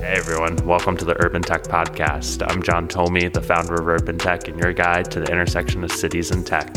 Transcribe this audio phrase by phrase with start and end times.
[0.00, 2.42] Hey everyone, welcome to the Urban Tech Podcast.
[2.50, 5.92] I'm John Tomey, the founder of Urban Tech, and your guide to the intersection of
[5.92, 6.74] cities and tech.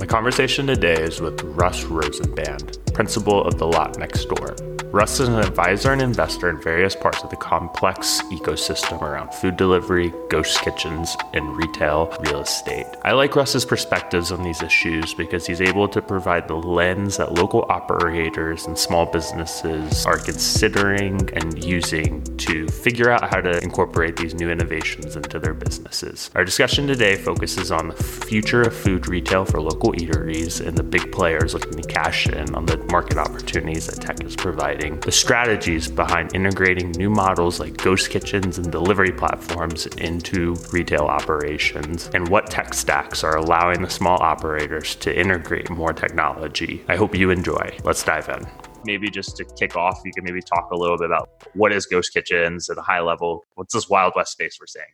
[0.00, 4.71] My conversation today is with Russ Rosenband, principal of the Lot Next Door.
[4.92, 9.56] Russ is an advisor and investor in various parts of the complex ecosystem around food
[9.56, 12.84] delivery, ghost kitchens, and retail real estate.
[13.02, 17.32] I like Russ's perspectives on these issues because he's able to provide the lens that
[17.32, 24.18] local operators and small businesses are considering and using to figure out how to incorporate
[24.18, 26.30] these new innovations into their businesses.
[26.34, 30.82] Our discussion today focuses on the future of food retail for local eateries and the
[30.82, 35.12] big players looking to cash in on the market opportunities that tech is providing the
[35.12, 42.28] strategies behind integrating new models like ghost kitchens and delivery platforms into retail operations, and
[42.28, 46.84] what tech stacks are allowing the small operators to integrate more technology.
[46.88, 47.78] I hope you enjoy.
[47.84, 48.46] Let's dive in
[48.84, 51.86] maybe just to kick off, you can maybe talk a little bit about what is
[51.86, 53.44] Ghost Kitchens at a high level.
[53.54, 54.84] What's this Wild West space we're seeing?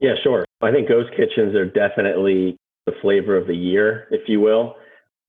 [0.00, 0.44] Yeah, sure.
[0.62, 4.74] I think Ghost Kitchens are definitely the flavor of the year, if you will.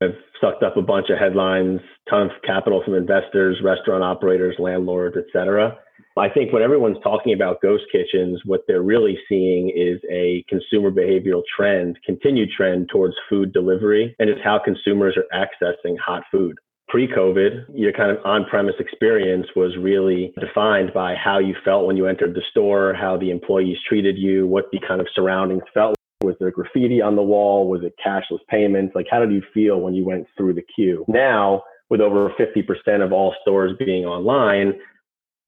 [0.02, 5.16] I've sucked up a bunch of headlines, tons of capital from investors, restaurant operators, landlords,
[5.18, 5.78] et cetera.
[6.18, 10.90] I think when everyone's talking about ghost kitchens, what they're really seeing is a consumer
[10.90, 16.58] behavioral trend, continued trend towards food delivery, and it's how consumers are accessing hot food.
[16.90, 21.86] Pre COVID, your kind of on premise experience was really defined by how you felt
[21.86, 25.64] when you entered the store, how the employees treated you, what the kind of surroundings
[25.74, 27.70] felt was there graffiti on the wall?
[27.70, 28.96] Was it cashless payments?
[28.96, 31.06] Like, how did you feel when you went through the queue?
[31.08, 34.74] Now, with over 50% of all stores being online,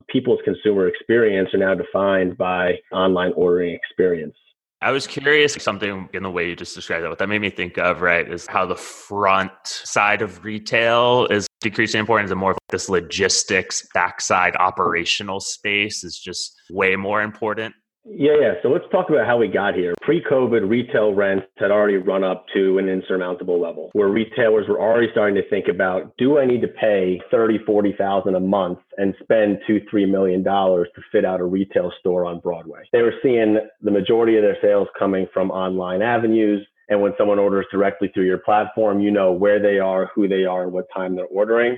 [0.07, 4.35] people's consumer experience are now defined by online ordering experience.
[4.81, 7.09] I was curious something in the way you just described that.
[7.09, 11.47] What that made me think of, right, is how the front side of retail is
[11.59, 17.75] decreasing importance and more of this logistics backside operational space is just way more important.
[18.11, 18.53] Yeah, yeah.
[18.63, 19.93] So let's talk about how we got here.
[20.01, 24.79] Pre COVID, retail rents had already run up to an insurmountable level where retailers were
[24.79, 29.13] already starting to think about do I need to pay 30, 40,000 a month and
[29.21, 32.81] spend two, three million dollars to fit out a retail store on Broadway?
[32.91, 36.65] They were seeing the majority of their sales coming from online avenues.
[36.89, 40.45] And when someone orders directly through your platform, you know where they are, who they
[40.45, 41.77] are, and what time they're ordering.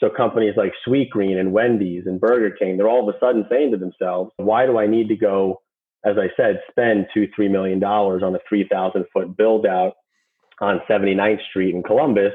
[0.00, 3.72] So companies like Sweetgreen and Wendy's and Burger King, they're all of a sudden saying
[3.72, 5.60] to themselves, why do I need to go
[6.08, 9.94] as I said, spend two, three million dollars on a 3,000 foot build out
[10.60, 12.32] on 79th Street in Columbus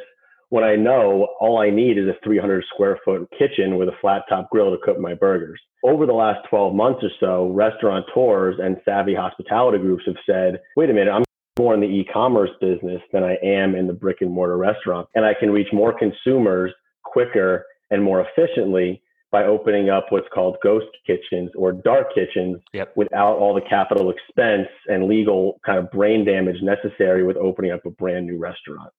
[0.50, 4.22] when I know all I need is a 300 square foot kitchen with a flat
[4.29, 5.59] top grill to cook my burgers.
[5.84, 10.91] Over the last 12 months or so, restaurateurs and savvy hospitality groups have said, wait
[10.91, 11.23] a minute, I'm
[11.57, 15.07] more in the e-commerce business than I am in the brick and mortar restaurant.
[15.16, 16.72] And I can reach more consumers
[17.03, 19.01] quicker and more efficiently
[19.33, 22.94] by opening up what's called ghost kitchens or dark kitchens yep.
[22.95, 27.83] without all the capital expense and legal kind of brain damage necessary with opening up
[27.83, 28.91] a brand new restaurant.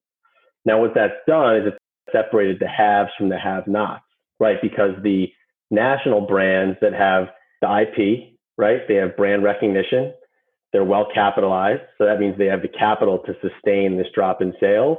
[0.65, 1.77] Now, what that's done is it's
[2.13, 4.03] separated the haves from the have nots,
[4.41, 4.61] right?
[4.61, 5.29] Because the
[5.71, 7.29] national brands that have
[7.63, 8.81] the IP, right?
[8.89, 10.15] They have brand recognition.
[10.73, 11.83] They're well capitalized.
[11.97, 14.99] So that means they have the capital to sustain this drop in sales.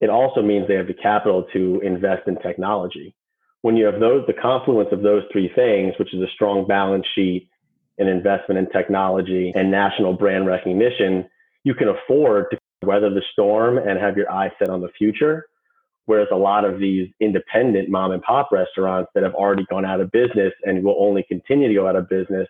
[0.00, 3.16] It also means they have the capital to invest in technology
[3.62, 7.06] when you have those, the confluence of those three things, which is a strong balance
[7.14, 7.48] sheet,
[7.98, 11.28] an investment in technology, and national brand recognition,
[11.64, 15.46] you can afford to weather the storm and have your eye set on the future.
[16.06, 20.00] Whereas a lot of these independent mom and pop restaurants that have already gone out
[20.00, 22.48] of business and will only continue to go out of business,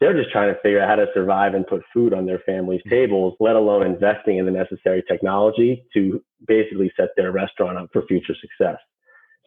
[0.00, 2.80] they're just trying to figure out how to survive and put food on their families'
[2.80, 2.90] mm-hmm.
[2.90, 8.02] tables, let alone investing in the necessary technology to basically set their restaurant up for
[8.06, 8.78] future success.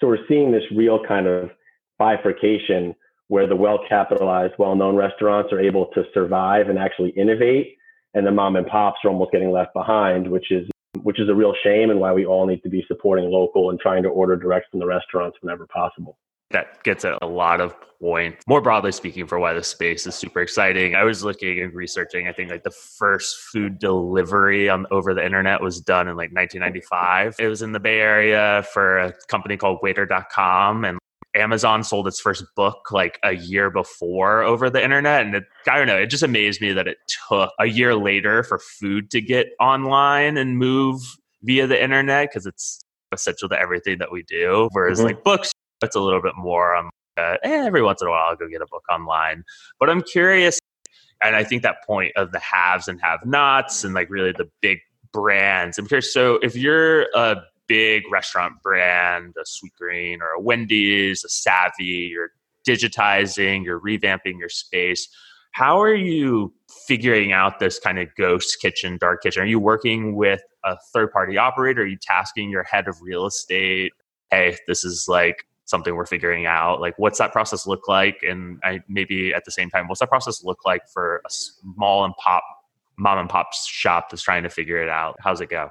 [0.02, 1.52] So we're seeing this real kind of
[2.00, 2.96] bifurcation
[3.28, 7.78] where the well capitalized, well known restaurants are able to survive and actually innovate,
[8.14, 10.68] and the mom and pops are almost getting left behind, which is
[11.04, 13.80] which is a real shame and why we all need to be supporting local and
[13.80, 16.18] trying to order direct from the restaurants whenever possible
[16.52, 18.44] that gets at a lot of points.
[18.48, 20.96] More broadly speaking, for why the space is super exciting.
[20.96, 22.28] I was looking and researching.
[22.28, 26.32] I think like the first food delivery on over the internet was done in like
[26.34, 27.36] 1995.
[27.40, 31.00] It was in the Bay Area for a company called Waiter.com, and
[31.36, 35.26] Amazon sold its first book like a year before over the internet.
[35.26, 36.98] And it, I don't know, it just amazed me that it
[37.30, 41.02] took a year later for food to get online and move
[41.44, 42.82] via the internet because it's
[43.12, 44.70] essential to everything that we do.
[44.72, 45.08] Whereas mm-hmm.
[45.08, 45.52] like books,
[45.82, 48.48] it's a little bit more um, uh, eh, every once in a while I'll go
[48.48, 49.44] get a book online.
[49.80, 50.60] But I'm curious,
[51.24, 54.50] and I think that point of the haves and have nots and like really the
[54.62, 54.80] big
[55.12, 55.78] brands.
[55.78, 56.14] I'm curious.
[56.14, 57.38] So if you're a
[57.68, 62.32] big restaurant brand, a Sweetgreen or a Wendy's, a Savvy, you're
[62.68, 65.08] digitizing, you're revamping your space.
[65.54, 66.54] How are you
[66.88, 69.44] figuring out this kind of ghost kitchen, dark kitchen?
[69.44, 71.82] Are you working with a third party operator?
[71.82, 73.92] Are you tasking your head of real estate?
[74.30, 76.80] Hey, this is like something we're figuring out.
[76.80, 78.18] Like, what's that process look like?
[78.22, 82.06] And I, maybe at the same time, what's that process look like for a small
[82.06, 82.44] and pop
[82.98, 85.16] mom and pop shop that's trying to figure it out?
[85.20, 85.70] How's it go?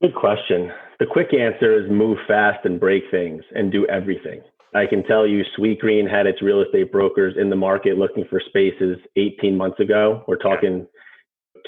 [0.00, 0.70] Good question.
[0.98, 4.40] The quick answer is move fast and break things and do everything.
[4.74, 8.40] I can tell you Sweetgreen had its real estate brokers in the market looking for
[8.48, 10.24] spaces 18 months ago.
[10.26, 10.86] We're talking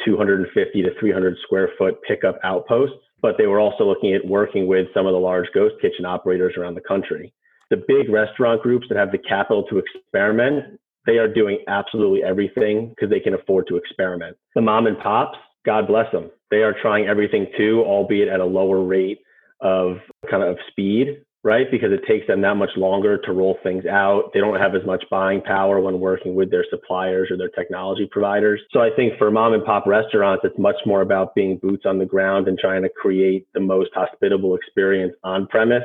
[0.04, 4.88] 250 to 300 square foot pickup outposts, but they were also looking at working with
[4.92, 7.32] some of the large ghost kitchen operators around the country.
[7.70, 12.90] The big restaurant groups that have the capital to experiment, they are doing absolutely everything
[12.90, 14.36] because they can afford to experiment.
[14.54, 16.30] The mom and pops, God bless them.
[16.50, 19.18] They are trying everything too, albeit at a lower rate
[19.60, 19.96] of
[20.30, 21.70] kind of speed right?
[21.70, 24.32] Because it takes them that much longer to roll things out.
[24.34, 28.08] They don't have as much buying power when working with their suppliers or their technology
[28.10, 28.60] providers.
[28.72, 32.00] So I think for mom and pop restaurants, it's much more about being boots on
[32.00, 35.84] the ground and trying to create the most hospitable experience on premise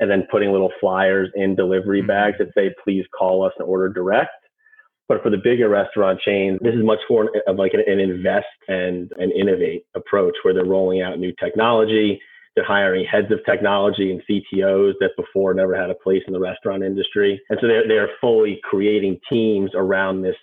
[0.00, 2.08] and then putting little flyers in delivery mm-hmm.
[2.08, 4.30] bags that say, please call us and order direct.
[5.08, 8.46] But for the bigger restaurant chains, this is much more of like an, an invest
[8.68, 12.20] and an innovate approach where they're rolling out new technology
[12.58, 16.40] they're hiring heads of technology and CTOs that before never had a place in the
[16.40, 17.40] restaurant industry.
[17.50, 20.34] And so they're, they're fully creating teams around this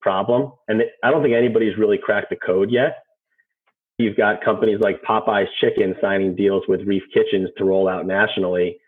[0.00, 0.52] problem.
[0.68, 3.02] And I don't think anybody's really cracked the code yet.
[3.98, 8.78] You've got companies like Popeye's Chicken signing deals with Reef Kitchens to roll out nationally.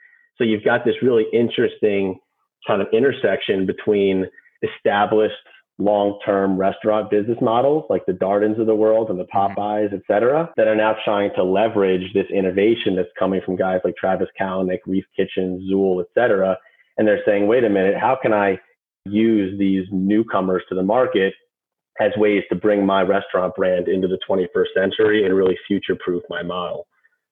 [0.40, 2.18] So you've got this really interesting
[2.66, 4.26] kind of intersection between
[4.62, 5.34] established
[5.78, 9.60] long-term restaurant business models like the Dardens of the world and the mm-hmm.
[9.60, 13.80] Popeyes, et cetera, that are now trying to leverage this innovation that's coming from guys
[13.84, 16.56] like Travis Kalanick, Reef Kitchen, Zuul, et cetera.
[16.96, 18.58] And they're saying, wait a minute, how can I
[19.04, 21.34] use these newcomers to the market
[21.98, 26.42] as ways to bring my restaurant brand into the 21st century and really future-proof my
[26.42, 26.86] model?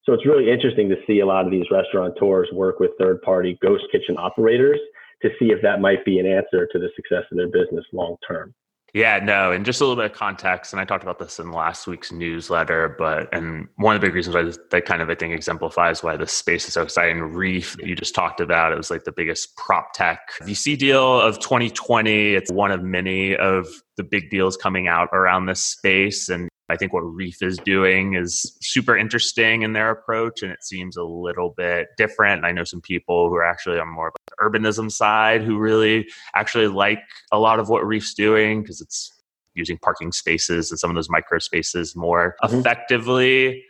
[0.08, 3.84] So it's really interesting to see a lot of these restaurateurs work with third-party ghost
[3.92, 4.80] kitchen operators
[5.20, 8.16] to see if that might be an answer to the success of their business long
[8.26, 8.54] term.
[8.94, 11.52] Yeah, no, and just a little bit of context, and I talked about this in
[11.52, 15.10] last week's newsletter, but and one of the big reasons why this, that kind of
[15.10, 17.20] I think exemplifies why this space is so exciting.
[17.20, 21.38] Reef you just talked about, it was like the biggest prop tech VC deal of
[21.38, 22.34] 2020.
[22.34, 23.66] It's one of many of
[23.98, 28.14] the big deals coming out around this space, and I think what Reef is doing
[28.14, 32.38] is super interesting in their approach, and it seems a little bit different.
[32.38, 35.58] And I know some people who are actually on more of the urbanism side who
[35.58, 37.00] really actually like
[37.32, 39.12] a lot of what Reef's doing because it's
[39.54, 42.58] using parking spaces and some of those micro spaces more mm-hmm.
[42.58, 43.64] effectively.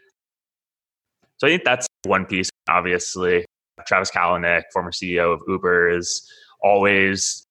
[1.38, 2.50] So I think that's one piece.
[2.68, 3.44] Obviously,
[3.86, 6.28] Travis Kalanick, former CEO of Uber, is
[6.62, 7.44] always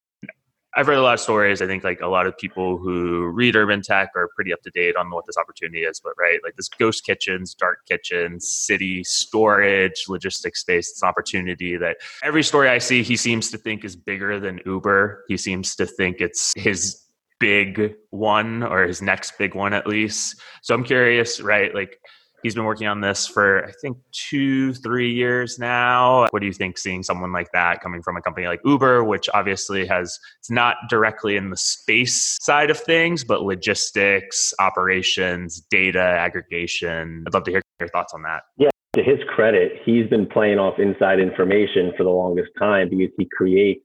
[0.77, 1.59] I've read a lot of stories.
[1.59, 4.69] I think like a lot of people who read urban tech are pretty up to
[4.69, 5.99] date on what this opportunity is.
[5.99, 11.77] But right, like this ghost kitchens, dark kitchens, city storage, logistics space, it's an opportunity
[11.77, 15.25] that every story I see, he seems to think is bigger than Uber.
[15.27, 17.01] He seems to think it's his
[17.39, 20.39] big one or his next big one at least.
[20.61, 21.73] So I'm curious, right?
[21.73, 21.99] Like
[22.43, 26.27] He's been working on this for, I think, two, three years now.
[26.29, 29.27] What do you think seeing someone like that coming from a company like Uber, which
[29.33, 35.99] obviously has, it's not directly in the space side of things, but logistics, operations, data
[35.99, 37.23] aggregation?
[37.27, 38.43] I'd love to hear your thoughts on that.
[38.57, 38.69] Yeah.
[38.95, 43.27] To his credit, he's been playing off inside information for the longest time because he
[43.35, 43.81] creates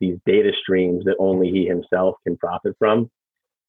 [0.00, 3.10] these data streams that only he himself can profit from.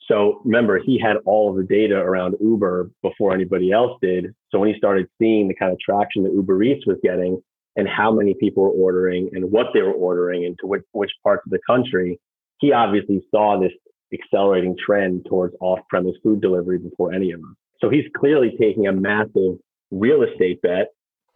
[0.08, 4.34] So remember, he had all of the data around Uber before anybody else did.
[4.50, 7.42] So when he started seeing the kind of traction that Uber Eats was getting
[7.76, 11.12] and how many people were ordering and what they were ordering and to which, which
[11.24, 12.20] parts of the country,
[12.60, 13.72] he obviously saw this
[14.12, 17.56] accelerating trend towards off-premise food delivery before any of us.
[17.80, 19.58] So he's clearly taking a massive
[19.92, 20.88] real estate bet,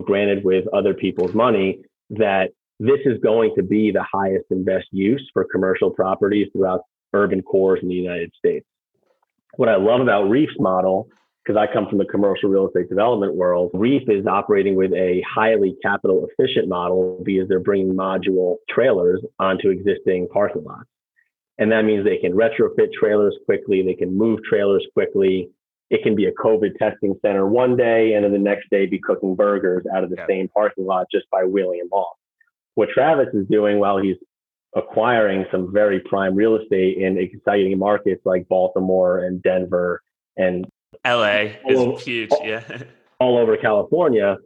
[0.01, 1.79] granted with other people's money,
[2.10, 6.82] that this is going to be the highest and best use for commercial properties throughout
[7.13, 8.65] urban cores in the United States.
[9.55, 11.08] What I love about Reef's model,
[11.43, 15.24] because I come from the commercial real estate development world, Reef is operating with a
[15.29, 20.86] highly capital efficient model because they're bringing module trailers onto existing parking lots.
[21.60, 25.50] And that means they can retrofit trailers quickly, they can move trailers quickly.
[25.89, 28.98] It can be a COVID testing center one day and then the next day be
[28.98, 30.25] cooking burgers out of the yeah.
[30.27, 32.17] same parking lot just by wheeling them off.
[32.74, 34.15] What Travis is doing while he's
[34.75, 40.01] acquiring some very prime real estate in exciting markets like Baltimore and Denver
[40.38, 40.65] and
[41.06, 42.63] LA is over, huge, yeah.
[43.20, 44.38] All over California.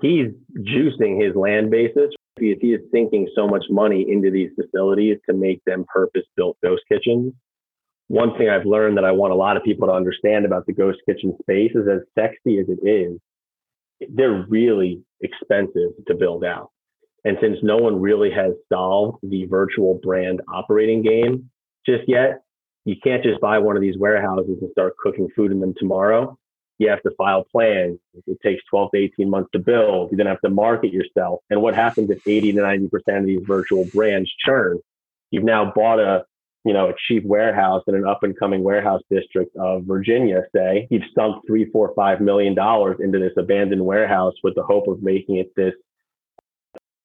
[0.00, 5.34] He's juicing his land basis he is sinking so much money into these facilities to
[5.34, 7.32] make them purpose built ghost kitchens.
[8.08, 10.72] One thing I've learned that I want a lot of people to understand about the
[10.72, 13.18] ghost kitchen space is as sexy as it is,
[14.08, 16.70] they're really expensive to build out.
[17.24, 21.50] And since no one really has solved the virtual brand operating game
[21.86, 22.42] just yet,
[22.84, 26.36] you can't just buy one of these warehouses and start cooking food in them tomorrow.
[26.78, 27.98] You have to file plans.
[28.26, 30.10] It takes 12 to 18 months to build.
[30.10, 31.40] You then have to market yourself.
[31.48, 34.80] And what happens if 80 to 90% of these virtual brands churn?
[35.30, 36.24] You've now bought a
[36.64, 40.86] you know, a cheap warehouse in an up and coming warehouse district of Virginia, say,
[40.90, 45.02] you've sunk three, four, five million dollars into this abandoned warehouse with the hope of
[45.02, 45.74] making it this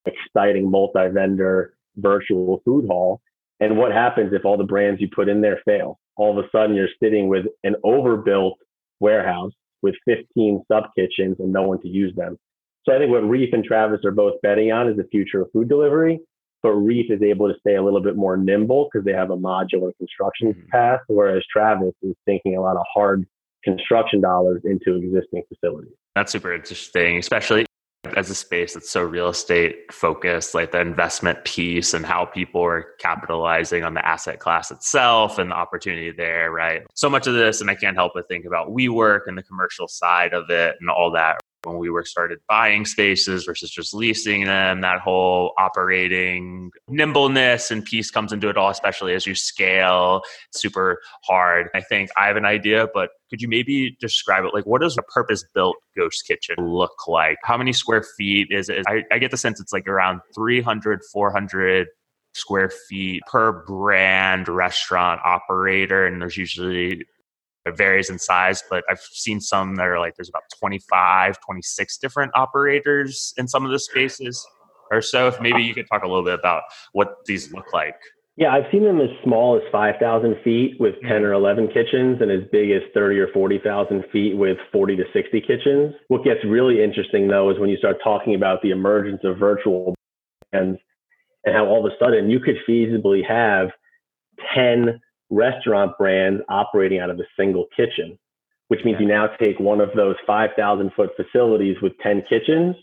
[0.07, 3.21] exciting multi vendor virtual food hall.
[3.59, 5.99] And what happens if all the brands you put in there fail?
[6.15, 8.57] All of a sudden, you're sitting with an overbuilt
[8.99, 12.37] warehouse with 15 sub kitchens and no one to use them.
[12.85, 15.51] So I think what Reef and Travis are both betting on is the future of
[15.51, 16.19] food delivery
[16.63, 19.37] but Reef is able to stay a little bit more nimble because they have a
[19.37, 20.67] modular construction mm-hmm.
[20.69, 23.25] path, whereas Travis is thinking a lot of hard
[23.63, 25.93] construction dollars into existing facilities.
[26.15, 27.66] That's super interesting, especially
[28.15, 32.61] as a space that's so real estate focused, like the investment piece and how people
[32.63, 36.83] are capitalizing on the asset class itself and the opportunity there, right?
[36.93, 39.87] So much of this, and I can't help but think about WeWork and the commercial
[39.87, 44.45] side of it and all that, when we were started buying spaces versus just leasing
[44.45, 50.21] them that whole operating nimbleness and piece comes into it all especially as you scale.
[50.53, 51.69] Super hard.
[51.73, 54.53] I think i have an idea but could you maybe describe it?
[54.53, 57.37] Like what does a purpose built ghost kitchen look like?
[57.43, 58.85] How many square feet is it?
[58.87, 61.87] I, I get the sense it's like around 300 400
[62.33, 67.03] square feet per brand restaurant operator and there's usually
[67.67, 71.97] it varies in size, but I've seen some that are like there's about 25, 26
[71.97, 74.45] different operators in some of the spaces
[74.91, 75.27] or so.
[75.27, 77.95] If maybe you could talk a little bit about what these look like.
[78.38, 81.07] Yeah, I've seen them as small as 5,000 feet with mm-hmm.
[81.07, 85.03] 10 or 11 kitchens and as big as 30 or 40,000 feet with 40 to
[85.12, 85.95] 60 kitchens.
[86.07, 89.95] What gets really interesting though is when you start talking about the emergence of virtual
[90.51, 90.79] brands
[91.45, 93.69] and how all of a sudden you could feasibly have
[94.53, 98.17] 10 restaurant brands operating out of a single kitchen,
[98.67, 102.75] which means you now take one of those 5,000 foot facilities with 10 kitchens,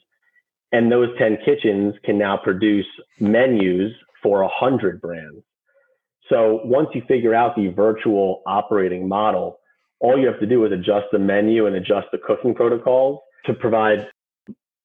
[0.73, 2.87] and those 10 kitchens can now produce
[3.21, 5.43] menus for 100 brands.
[6.29, 9.59] So once you figure out the virtual operating model,
[10.01, 13.55] all you have to do is adjust the menu and adjust the cooking protocols to
[13.55, 14.09] provide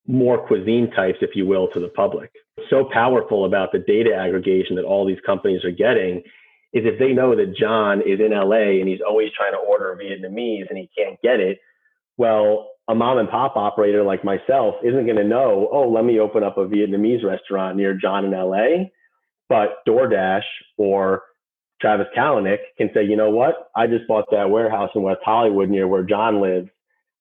[0.08, 2.32] more cuisine types, if you will, to the public.
[2.70, 6.24] So powerful about the data aggregation that all these companies are getting
[6.74, 9.98] is if they know that John is in LA and he's always trying to order
[10.00, 11.60] Vietnamese and he can't get it,
[12.18, 16.20] well, a mom and pop operator like myself isn't going to know, oh, let me
[16.20, 18.90] open up a Vietnamese restaurant near John in LA.
[19.48, 20.44] But DoorDash
[20.78, 21.24] or
[21.82, 23.70] Travis Kalanick can say, you know what?
[23.76, 26.70] I just bought that warehouse in West Hollywood near where John lives.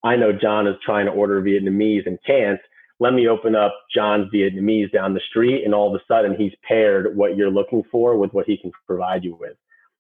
[0.05, 2.61] I know John is trying to order Vietnamese and can't
[3.01, 6.53] let me open up John's Vietnamese down the street, and all of a sudden he's
[6.67, 9.57] paired what you're looking for with what he can provide you with.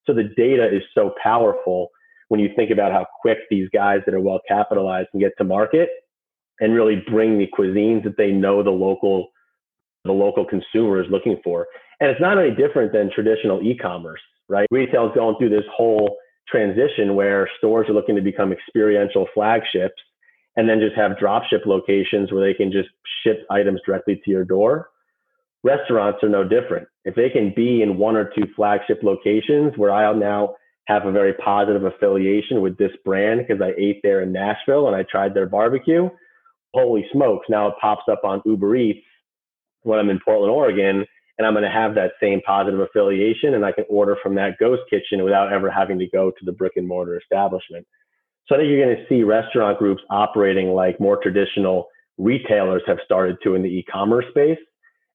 [0.07, 1.91] So the data is so powerful
[2.29, 5.45] when you think about how quick these guys that are well capitalized can get to
[5.45, 5.89] market
[6.61, 9.29] and really bring the cuisines that they know the local
[10.05, 11.67] the local consumer is looking for.
[12.01, 14.67] And it's not any different than traditional e-commerce, right?
[14.71, 16.17] Retail is going through this whole
[16.49, 20.01] transition where stores are looking to become experiential flagships
[20.59, 22.89] and then just have dropship locations where they can just
[23.23, 24.91] ship items directly to your door.
[25.63, 26.89] Restaurants are no different.
[27.05, 30.57] If they can be in one or two flagship locations where I'll now
[30.89, 34.97] have a very positive affiliation with this brand because I ate there in Nashville and
[34.97, 36.11] I tried their barbecue,
[36.75, 39.07] holy smokes, now it pops up on Uber Eats
[39.83, 41.07] when I'm in Portland, Oregon,
[41.39, 44.59] and I'm going to have that same positive affiliation and I can order from that
[44.59, 47.87] ghost kitchen without ever having to go to the brick and mortar establishment.
[48.49, 52.99] So I think you're going to see restaurant groups operating like more traditional retailers have
[53.05, 54.59] started to in the e-commerce space.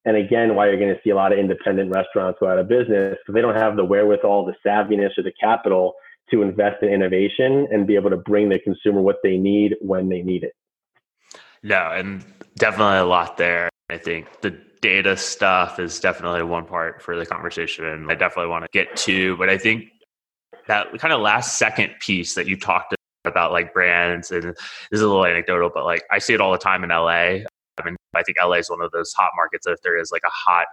[0.04, 2.68] And again, why you're going to see a lot of independent restaurants go out of
[2.68, 5.94] business because they don't have the wherewithal, the savviness, or the capital
[6.30, 10.08] to invest in innovation and be able to bring the consumer what they need when
[10.08, 10.52] they need it.
[11.62, 12.24] No, and
[12.56, 13.68] definitely a lot there.
[13.90, 14.50] I think the
[14.80, 18.06] data stuff is definitely one part for the conversation.
[18.10, 19.86] I definitely want to get to, but I think
[20.66, 24.56] that kind of last second piece that you talked about like brands and this
[24.92, 27.86] is a little anecdotal but like i see it all the time in la i'm
[27.86, 29.66] in I think LA is one of those hot markets.
[29.66, 30.66] If there is like a hot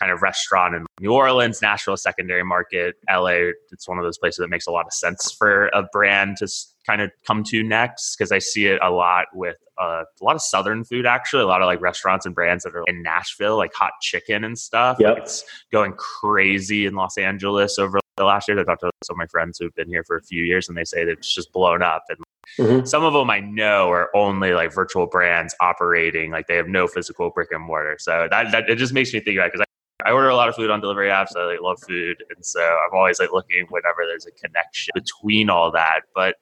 [0.00, 4.38] kind of restaurant in New Orleans, Nashville, secondary market, LA, it's one of those places
[4.38, 6.48] that makes a lot of sense for a brand to
[6.86, 10.36] kind of come to next because I see it a lot with uh, a lot
[10.36, 13.56] of Southern food, actually, a lot of like restaurants and brands that are in Nashville,
[13.56, 14.96] like hot chicken and stuff.
[15.00, 15.18] Yep.
[15.18, 18.58] It's going crazy in Los Angeles over the last year.
[18.58, 20.76] I talked to some of my friends who've been here for a few years and
[20.76, 22.04] they say that it's just blown up.
[22.08, 22.18] And
[22.58, 22.86] Mm-hmm.
[22.86, 26.86] Some of them I know are only like virtual brands operating, like they have no
[26.86, 27.96] physical brick and mortar.
[27.98, 29.66] So that, that it just makes me think about because
[30.04, 31.36] I, I order a lot of food on delivery apps.
[31.36, 35.50] I like, love food, and so I'm always like looking whenever there's a connection between
[35.50, 36.02] all that.
[36.14, 36.36] But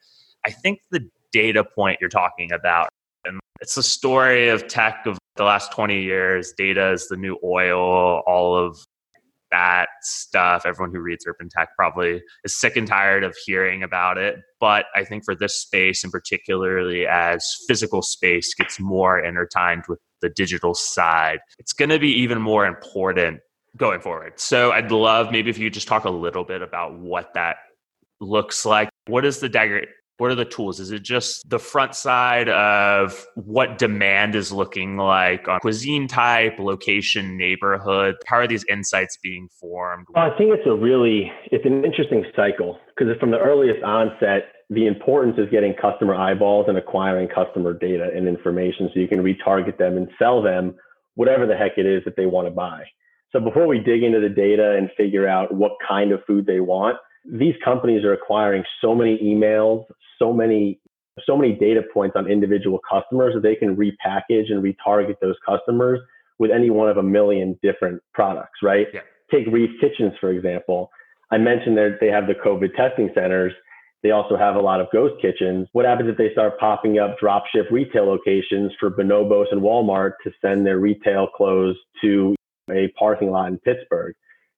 [0.46, 2.90] I think the data point you're talking about,
[3.24, 6.52] and it's the story of tech of the last 20 years.
[6.56, 8.22] Data is the new oil.
[8.26, 8.78] All of
[9.54, 10.66] that stuff.
[10.66, 14.40] Everyone who reads Urban Tech probably is sick and tired of hearing about it.
[14.58, 20.00] But I think for this space, and particularly as physical space gets more intertwined with
[20.20, 23.40] the digital side, it's going to be even more important
[23.76, 24.32] going forward.
[24.36, 27.56] So I'd love maybe if you just talk a little bit about what that
[28.20, 28.88] looks like.
[29.06, 29.86] What is the Dagger
[30.18, 30.78] what are the tools?
[30.78, 36.58] Is it just the front side of what demand is looking like on cuisine type,
[36.58, 38.16] location, neighborhood?
[38.26, 40.06] How are these insights being formed?
[40.14, 44.52] Well, I think it's a really it's an interesting cycle because from the earliest onset,
[44.70, 49.22] the importance is getting customer eyeballs and acquiring customer data and information so you can
[49.22, 50.74] retarget them and sell them
[51.16, 52.82] whatever the heck it is that they want to buy.
[53.32, 56.60] So before we dig into the data and figure out what kind of food they
[56.60, 59.84] want, these companies are acquiring so many emails,
[60.18, 60.80] so many
[61.26, 66.00] so many data points on individual customers that they can repackage and retarget those customers
[66.38, 68.88] with any one of a million different products, right?
[68.92, 69.00] Yeah.
[69.30, 70.90] Take Reef Kitchens, for example.
[71.30, 73.52] I mentioned that they have the COVID testing centers.
[74.02, 75.66] They also have a lot of ghost kitchens.
[75.72, 80.12] What happens if they start popping up drop ship retail locations for Bonobos and Walmart
[80.24, 82.34] to send their retail clothes to
[82.70, 84.14] a parking lot in Pittsburgh?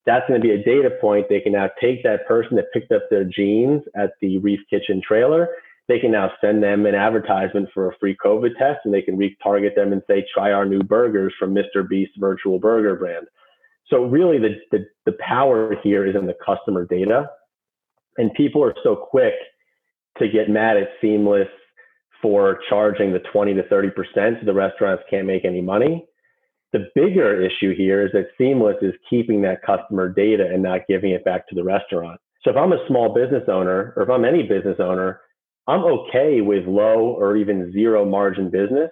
[0.07, 1.27] That's going to be a data point.
[1.29, 5.03] They can now take that person that picked up their jeans at the Reef Kitchen
[5.07, 5.49] trailer
[5.89, 9.17] they can now send them an advertisement for a free COVID test and they can
[9.17, 11.89] retarget them and say, try our new burgers from Mr.
[11.89, 13.27] Beast virtual burger brand.
[13.89, 17.31] So really the, the, the power here is in the customer data.
[18.17, 19.35] And people are so quick
[20.19, 21.49] to get mad at Seamless
[22.21, 26.05] for charging the 20 to 30% so the restaurants can't make any money.
[26.77, 31.13] The bigger issue here is that Seamless is keeping that customer data and not giving
[31.13, 32.21] it back to the restaurant.
[32.43, 35.23] So if I'm a small business owner or if I'm any business owner,
[35.67, 38.91] I'm okay with low or even zero margin business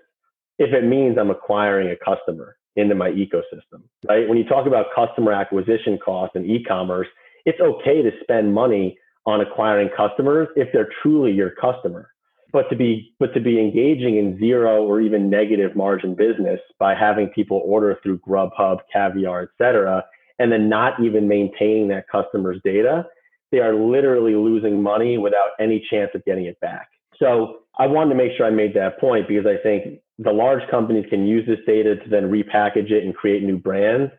[0.58, 4.26] if it means I'm acquiring a customer into my ecosystem, right?
[4.26, 7.08] When you talk about customer acquisition costs and e-commerce,
[7.44, 12.13] it's okay to spend money on acquiring customers if they're truly your customer.
[12.54, 16.94] But to be but to be engaging in zero or even negative margin business by
[16.94, 20.04] having people order through Grubhub, Caviar, et cetera,
[20.38, 23.06] and then not even maintaining that customer's data,
[23.50, 26.90] they are literally losing money without any chance of getting it back.
[27.18, 30.62] So I wanted to make sure I made that point because I think the large
[30.70, 34.12] companies can use this data to then repackage it and create new brands.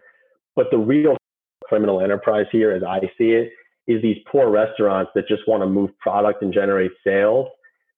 [0.58, 1.16] But the real
[1.64, 3.54] criminal enterprise here, as I see it,
[3.88, 7.48] is these poor restaurants that just want to move product and generate sales.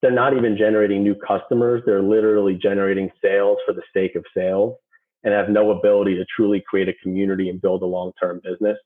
[0.02, 1.82] They're not even generating new customers.
[1.86, 4.76] They're literally generating sales for the sake of sales
[5.24, 8.78] and have no ability to truly create a community and build a long term business.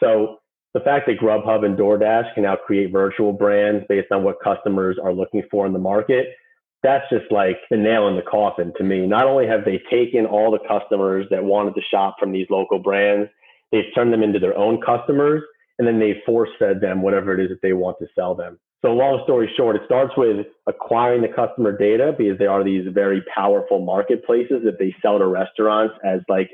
[0.00, 0.38] So
[0.74, 4.98] the fact that Grubhub and DoorDash can now create virtual brands based on what customers
[5.02, 6.28] are looking for in the market,
[6.82, 9.06] that's just like the nail in the coffin to me.
[9.06, 12.78] Not only have they taken all the customers that wanted to shop from these local
[12.78, 13.30] brands,
[13.72, 15.42] they've turned them into their own customers,
[15.78, 18.58] and then they force fed them whatever it is that they want to sell them.
[18.86, 22.86] So, long story short, it starts with acquiring the customer data because they are these
[22.92, 26.50] very powerful marketplaces that they sell to restaurants as like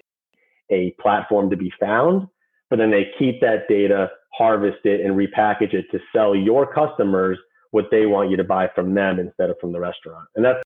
[0.70, 2.28] a platform to be found
[2.72, 7.38] but then they keep that data, harvest it, and repackage it to sell your customers
[7.70, 10.26] what they want you to buy from them instead of from the restaurant.
[10.36, 10.62] And that's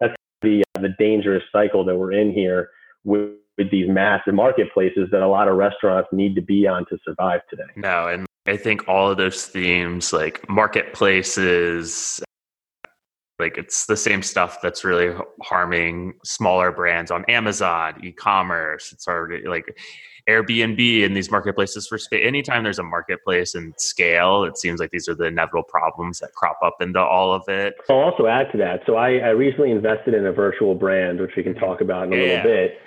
[0.00, 2.70] that's the uh, the dangerous cycle that we're in here
[3.04, 6.96] with, with these massive marketplaces that a lot of restaurants need to be on to
[7.04, 7.68] survive today.
[7.76, 12.22] No, and I think all of those themes like marketplaces
[13.38, 18.92] like it's the same stuff that's really harming smaller brands on Amazon, e-commerce.
[18.92, 19.76] It's already like
[20.28, 22.22] Airbnb and these marketplaces for space.
[22.24, 26.32] Anytime there's a marketplace and scale, it seems like these are the inevitable problems that
[26.32, 27.74] crop up into all of it.
[27.90, 28.82] I'll also add to that.
[28.86, 32.12] So I, I recently invested in a virtual brand, which we can talk about in
[32.12, 32.22] a yeah.
[32.22, 32.78] little bit.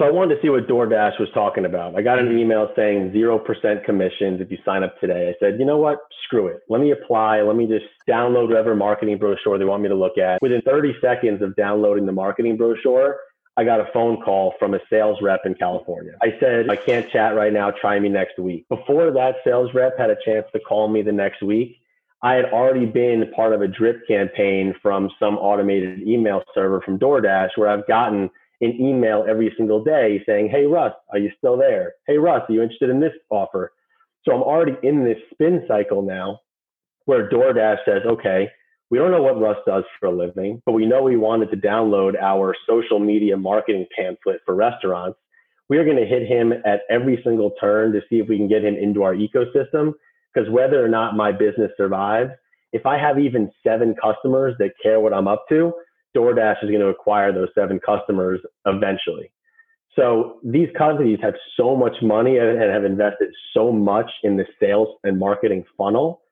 [0.00, 1.94] So I wanted to see what DoorDash was talking about.
[1.94, 5.28] I got an email saying 0% commissions if you sign up today.
[5.28, 5.98] I said, you know what?
[6.24, 6.62] Screw it.
[6.70, 7.42] Let me apply.
[7.42, 10.40] Let me just download whatever marketing brochure they want me to look at.
[10.40, 13.18] Within 30 seconds of downloading the marketing brochure,
[13.58, 16.12] I got a phone call from a sales rep in California.
[16.22, 17.70] I said, I can't chat right now.
[17.70, 18.66] Try me next week.
[18.70, 21.76] Before that sales rep had a chance to call me the next week,
[22.22, 26.98] I had already been part of a drip campaign from some automated email server from
[26.98, 31.56] DoorDash where I've gotten an email every single day saying, Hey, Russ, are you still
[31.56, 31.94] there?
[32.06, 33.72] Hey, Russ, are you interested in this offer?
[34.24, 36.40] So I'm already in this spin cycle now
[37.06, 38.48] where DoorDash says, okay,
[38.90, 41.56] we don't know what Russ does for a living, but we know he wanted to
[41.56, 45.18] download our social media marketing pamphlet for restaurants.
[45.68, 48.48] We are going to hit him at every single turn to see if we can
[48.48, 49.94] get him into our ecosystem.
[50.32, 52.30] Because whether or not my business survives,
[52.72, 55.72] if I have even seven customers that care what I'm up to,
[56.16, 59.30] DoorDash is going to acquire those seven customers eventually.
[59.96, 64.88] So these companies have so much money and have invested so much in the sales
[65.04, 66.22] and marketing funnel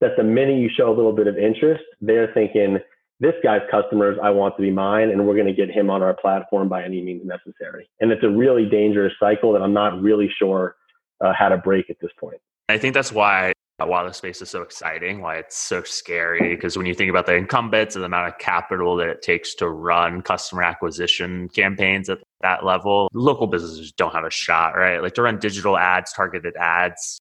[0.00, 2.78] that the minute you show a little bit of interest, they're thinking,
[3.18, 6.02] this guy's customers, I want to be mine, and we're going to get him on
[6.02, 7.90] our platform by any means necessary.
[8.00, 10.76] And it's a really dangerous cycle that I'm not really sure
[11.20, 12.38] uh, how to break at this point.
[12.70, 13.52] I think that's why
[13.88, 16.54] why the space is so exciting, why it's so scary.
[16.54, 19.54] Because when you think about the incumbents and the amount of capital that it takes
[19.56, 25.02] to run customer acquisition campaigns at that level, local businesses don't have a shot, right?
[25.02, 27.18] Like to run digital ads, targeted ads,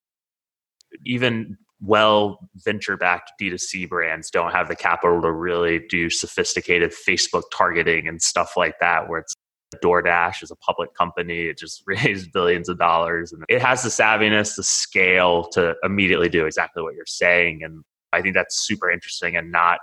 [1.05, 7.43] even well venture backed D2C brands don't have the capital to really do sophisticated Facebook
[7.55, 9.33] targeting and stuff like that, where it's
[9.77, 11.41] DoorDash is a public company.
[11.41, 16.29] It just raised billions of dollars and it has the savviness, the scale to immediately
[16.29, 17.61] do exactly what you're saying.
[17.63, 19.79] And I think that's super interesting and not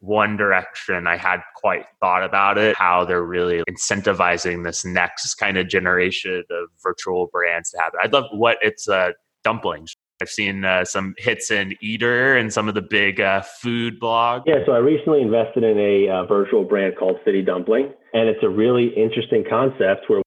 [0.00, 5.58] one direction I had quite thought about it, how they're really incentivizing this next kind
[5.58, 7.92] of generation of virtual brands to have.
[8.00, 9.10] I'd love what it's uh,
[9.42, 9.94] dumplings.
[10.20, 14.42] I've seen uh, some hits in Eater and some of the big uh, food blogs.
[14.46, 18.42] Yeah, so I recently invested in a uh, virtual brand called City Dumpling, and it's
[18.42, 20.22] a really interesting concept where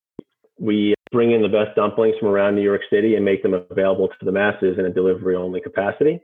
[0.59, 4.07] we bring in the best dumplings from around New York City and make them available
[4.07, 6.21] to the masses in a delivery only capacity.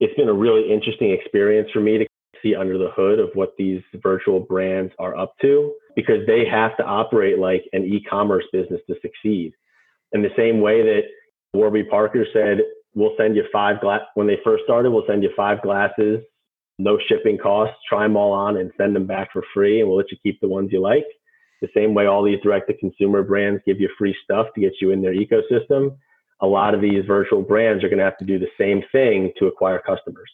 [0.00, 2.06] It's been a really interesting experience for me to
[2.42, 6.76] see under the hood of what these virtual brands are up to because they have
[6.76, 9.52] to operate like an e commerce business to succeed.
[10.12, 11.02] In the same way that
[11.54, 12.58] Warby Parker said,
[12.94, 16.20] we'll send you five glass when they first started, we'll send you five glasses,
[16.82, 19.98] no shipping costs, try them all on and send them back for free and we'll
[19.98, 21.04] let you keep the ones you like.
[21.60, 24.72] The same way all these direct to consumer brands give you free stuff to get
[24.80, 25.96] you in their ecosystem.
[26.40, 29.32] A lot of these virtual brands are going to have to do the same thing
[29.38, 30.30] to acquire customers.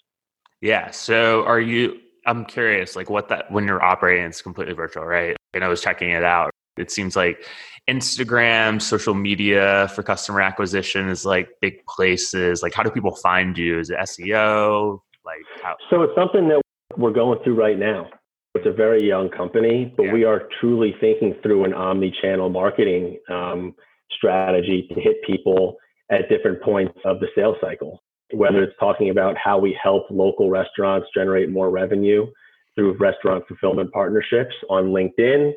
[0.61, 0.90] Yeah.
[0.90, 5.37] So are you I'm curious, like what that when you're operating, it's completely virtual, right?
[5.54, 6.50] And I was checking it out.
[6.76, 7.44] It seems like
[7.88, 12.62] Instagram, social media for customer acquisition is like big places.
[12.62, 13.78] Like, how do people find you?
[13.78, 15.00] Is it SEO?
[15.28, 15.76] Like, how?
[15.90, 16.62] So it's something that
[16.96, 18.08] we're going through right now.
[18.54, 20.12] It's a very young company, but yeah.
[20.14, 23.74] we are truly thinking through an omni-channel marketing um,
[24.16, 25.76] strategy to hit people
[26.10, 28.02] at different points of the sales cycle.
[28.32, 32.26] Whether it's talking about how we help local restaurants generate more revenue
[32.74, 35.52] through restaurant fulfillment partnerships on LinkedIn,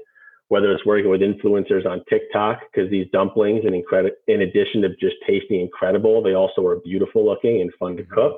[0.50, 4.90] whether it's working with influencers on TikTok, because these dumplings, and incredible, in addition to
[5.00, 8.36] just tasting incredible, they also are beautiful looking and fun to cook.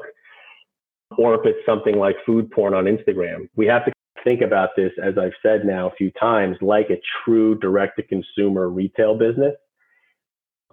[1.17, 3.91] Or if it's something like food porn on Instagram, we have to
[4.23, 8.03] think about this, as I've said now a few times, like a true direct to
[8.03, 9.53] consumer retail business.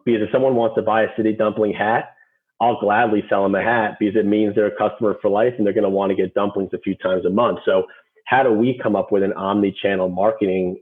[0.04, 2.14] Because if someone wants to buy a city dumpling hat,
[2.60, 5.66] I'll gladly sell them a hat because it means they're a customer for life and
[5.66, 7.60] they're going to want to get dumplings a few times a month.
[7.64, 7.84] So,
[8.26, 10.78] how do we come up with an omni channel marketing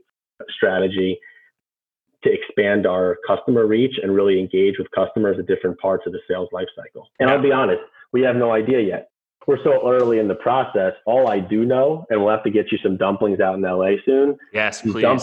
[0.49, 1.19] strategy
[2.23, 6.19] to expand our customer reach and really engage with customers at different parts of the
[6.27, 7.05] sales lifecycle.
[7.19, 9.09] And I'll be honest, we have no idea yet.
[9.47, 10.93] We're so early in the process.
[11.05, 13.91] All I do know, and we'll have to get you some dumplings out in LA
[14.05, 14.37] soon.
[14.53, 15.01] Yes, please.
[15.01, 15.21] Dump,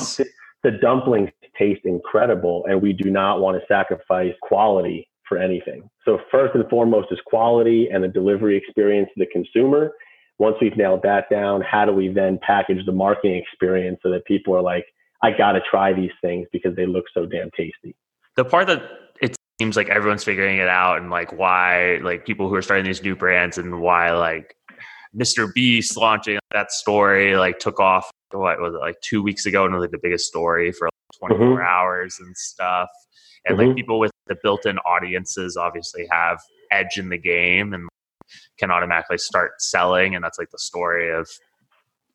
[0.62, 5.88] the dumplings taste incredible, and we do not want to sacrifice quality for anything.
[6.04, 9.92] So first and foremost is quality and the delivery experience to the consumer.
[10.38, 14.24] Once we've nailed that down, how do we then package the marketing experience so that
[14.26, 14.86] people are like,
[15.22, 17.96] I got to try these things because they look so damn tasty.
[18.36, 18.82] The part that
[19.60, 23.02] seems like everyone's figuring it out and like why like people who are starting these
[23.02, 24.54] new brands and why like
[25.16, 25.52] Mr.
[25.54, 29.74] Beast launching that story like took off what was it like two weeks ago and
[29.74, 31.62] was like the biggest story for like 24 mm-hmm.
[31.62, 32.88] hours and stuff.
[33.46, 33.68] And mm-hmm.
[33.68, 36.38] like people with the built-in audiences obviously have
[36.70, 37.88] edge in the game and
[38.58, 41.28] can automatically start selling and that's like the story of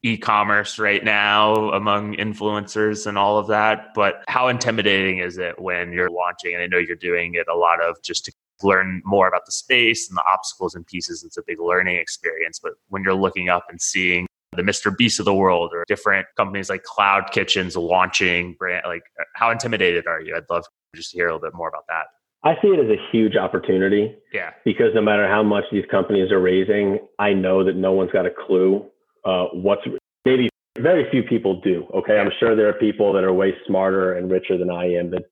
[0.04, 5.92] e-commerce right now among influencers and all of that but how intimidating is it when
[5.92, 8.32] you're launching and i know you're doing it a lot of just to
[8.64, 12.60] learn more about the space and the obstacles and pieces it's a big learning experience
[12.60, 14.96] but when you're looking up and seeing the Mr.
[14.96, 18.84] Beast of the world or different companies like Cloud Kitchens launching brand?
[18.86, 20.36] Like, uh, how intimidated are you?
[20.36, 22.08] I'd love just to hear a little bit more about that.
[22.44, 24.14] I see it as a huge opportunity.
[24.34, 24.52] Yeah.
[24.66, 28.26] Because no matter how much these companies are raising, I know that no one's got
[28.26, 28.90] a clue
[29.25, 29.81] uh, what's
[30.25, 31.88] maybe very few people do.
[31.93, 32.17] Okay.
[32.17, 35.23] I'm sure there are people that are way smarter and richer than I am that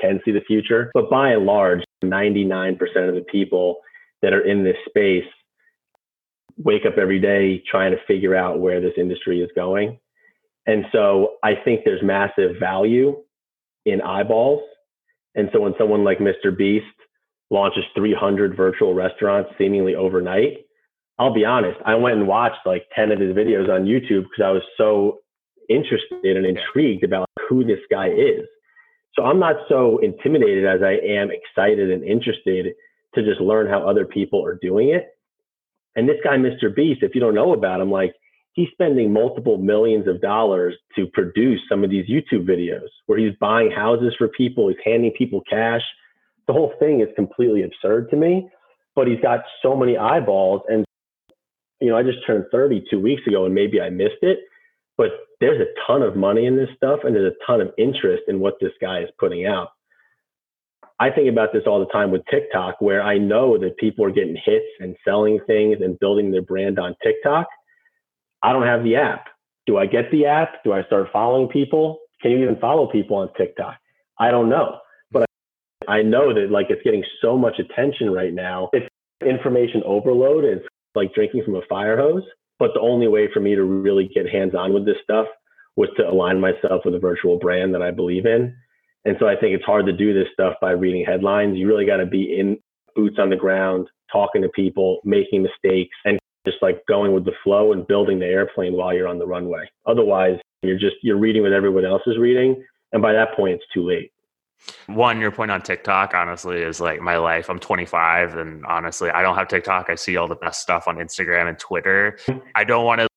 [0.00, 0.90] can see the future.
[0.94, 3.80] But by and large, 99% of the people
[4.22, 5.24] that are in this space
[6.56, 9.98] wake up every day trying to figure out where this industry is going.
[10.66, 13.16] And so I think there's massive value
[13.86, 14.62] in eyeballs
[15.34, 16.56] and so when someone like Mr.
[16.56, 16.86] Beast
[17.50, 20.66] launches 300 virtual restaurants seemingly overnight,
[21.20, 24.42] I'll be honest, I went and watched like 10 of his videos on YouTube because
[24.42, 25.18] I was so
[25.68, 28.46] interested and intrigued about who this guy is.
[29.14, 32.72] So I'm not so intimidated as I am excited and interested
[33.14, 35.08] to just learn how other people are doing it.
[35.94, 36.74] And this guy, Mr.
[36.74, 38.14] Beast, if you don't know about him, like
[38.54, 43.36] he's spending multiple millions of dollars to produce some of these YouTube videos where he's
[43.38, 45.82] buying houses for people, he's handing people cash.
[46.46, 48.48] The whole thing is completely absurd to me,
[48.96, 50.62] but he's got so many eyeballs.
[50.68, 50.86] And,
[51.80, 54.40] you know, I just turned 30 two weeks ago and maybe I missed it,
[54.96, 58.24] but there's a ton of money in this stuff and there's a ton of interest
[58.28, 59.70] in what this guy is putting out.
[60.98, 64.10] I think about this all the time with TikTok, where I know that people are
[64.10, 67.46] getting hits and selling things and building their brand on TikTok
[68.42, 69.26] I don't have the app.
[69.66, 70.64] Do I get the app?
[70.64, 71.98] Do I start following people?
[72.22, 73.76] Can you even follow people on TikTok?
[74.18, 74.78] I don't know.
[75.10, 75.26] But
[75.88, 78.70] I know that like it's getting so much attention right now.
[78.72, 78.88] It's
[79.24, 80.44] information overload.
[80.44, 80.64] It's
[80.94, 82.24] like drinking from a fire hose.
[82.58, 85.26] But the only way for me to really get hands on with this stuff
[85.76, 88.54] was to align myself with a virtual brand that I believe in.
[89.04, 91.56] And so I think it's hard to do this stuff by reading headlines.
[91.56, 92.58] You really got to be in
[92.94, 97.32] boots on the ground, talking to people, making mistakes, and just like going with the
[97.42, 99.68] flow and building the airplane while you're on the runway.
[99.86, 103.64] Otherwise, you're just you're reading what everyone else is reading, and by that point, it's
[103.72, 104.12] too late.
[104.86, 107.48] One, your point on TikTok, honestly, is like my life.
[107.48, 109.88] I'm 25, and honestly, I don't have TikTok.
[109.88, 112.18] I see all the best stuff on Instagram and Twitter.
[112.54, 113.08] I don't want to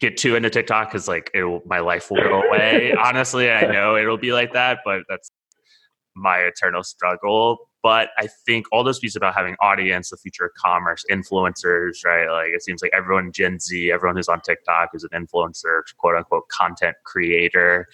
[0.00, 2.94] get too into TikTok because like it, my life will go away.
[3.02, 5.30] honestly, I know it'll be like that, but that's
[6.14, 7.58] my eternal struggle.
[7.82, 12.28] But I think all those pieces about having audience, the future of commerce, influencers, right?
[12.28, 16.16] Like it seems like everyone Gen Z, everyone who's on TikTok is an influencer, quote
[16.16, 17.86] unquote content creator.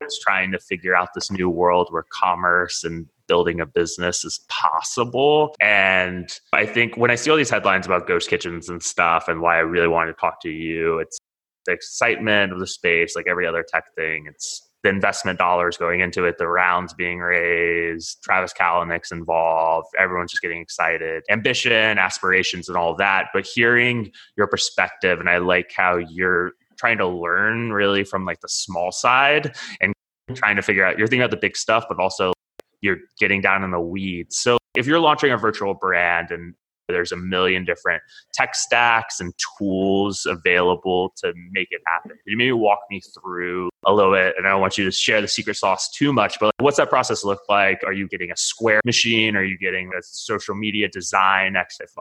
[0.00, 4.40] It's trying to figure out this new world where commerce and building a business is
[4.48, 5.54] possible.
[5.60, 9.40] And I think when I see all these headlines about ghost kitchens and stuff and
[9.40, 11.18] why I really wanted to talk to you, it's
[11.66, 14.26] the excitement of the space, like every other tech thing.
[14.28, 20.30] It's the investment dollars going into it, the rounds being raised, Travis Kalanick's involved, everyone's
[20.30, 23.26] just getting excited, ambition, aspirations, and all that.
[23.34, 28.40] But hearing your perspective, and I like how you're trying to learn really from like
[28.40, 30.34] the small side and mm-hmm.
[30.34, 32.32] trying to figure out you're thinking about the big stuff, but also
[32.80, 34.38] you're getting down in the weeds.
[34.38, 36.54] So if you're launching a virtual brand and
[36.88, 42.12] there's a million different tech stacks and tools available to make it happen.
[42.12, 44.34] Can you maybe walk me through a little bit?
[44.36, 46.78] And I don't want you to share the secret sauce too much, but like, what's
[46.78, 47.82] that process look like?
[47.84, 49.36] Are you getting a Square machine?
[49.36, 51.56] Are you getting a social media design?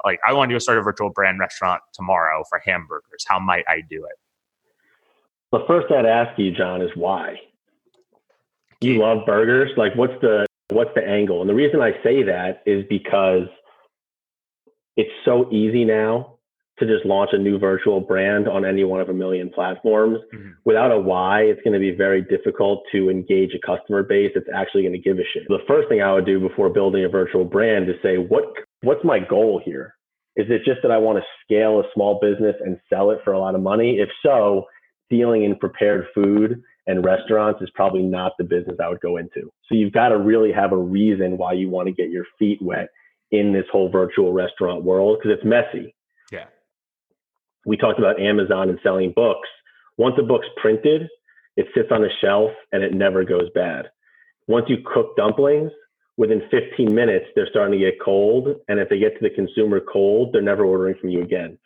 [0.05, 3.25] Like, I want to start a virtual brand restaurant tomorrow for hamburgers.
[3.27, 4.17] How might I do it?
[5.51, 7.35] The first I'd ask you, John, is why?
[8.81, 9.71] You love burgers?
[9.77, 11.41] Like, what's the what's the angle?
[11.41, 13.47] And the reason I say that is because
[14.97, 16.37] it's so easy now
[16.79, 20.19] to just launch a new virtual brand on any one of a million platforms.
[20.33, 20.49] Mm-hmm.
[20.63, 24.47] Without a why, it's going to be very difficult to engage a customer base that's
[24.53, 25.47] actually going to give a shit.
[25.47, 28.43] The first thing I would do before building a virtual brand is say, what
[28.81, 29.95] what's my goal here?
[30.35, 33.33] Is it just that I want to scale a small business and sell it for
[33.33, 33.97] a lot of money?
[33.97, 34.65] If so,
[35.09, 39.51] dealing in prepared food and restaurants is probably not the business I would go into.
[39.67, 42.61] So you've got to really have a reason why you want to get your feet
[42.61, 42.89] wet
[43.31, 45.93] in this whole virtual restaurant world because it's messy.
[46.31, 46.45] Yeah.
[47.65, 49.49] We talked about Amazon and selling books.
[49.97, 51.09] Once a book's printed,
[51.57, 53.87] it sits on a shelf and it never goes bad.
[54.47, 55.71] Once you cook dumplings,
[56.17, 58.47] within 15 minutes, they're starting to get cold.
[58.67, 61.57] And if they get to the consumer cold, they're never ordering from you again.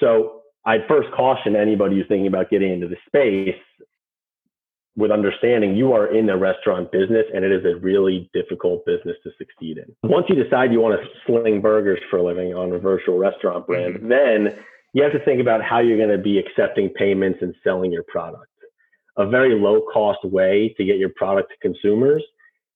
[0.00, 3.60] So I'd first caution anybody who's thinking about getting into the space
[4.96, 9.16] with understanding you are in the restaurant business and it is a really difficult business
[9.24, 9.94] to succeed in.
[10.08, 13.66] Once you decide you want to sling burgers for a living on a virtual restaurant
[13.66, 14.08] brand, mm-hmm.
[14.08, 14.56] then
[14.92, 18.04] you have to think about how you're going to be accepting payments and selling your
[18.04, 18.46] product.
[19.16, 22.22] A very low cost way to get your product to consumers